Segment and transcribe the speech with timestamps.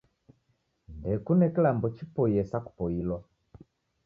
[0.97, 3.17] Ndekune kilambo chipoiye sa kupoilwa